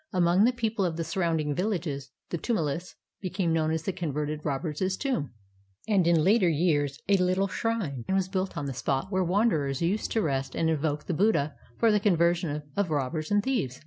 [0.11, 4.97] Among the people of the surrounding villages the tumulus became known as "The Converted Robber's
[4.97, 5.29] Tomb,"
[5.87, 10.11] and in later years a little shrine was built on the spot where wanderers used
[10.13, 13.79] to rest and invoke the Buddha for the conversion of robbers and thieves.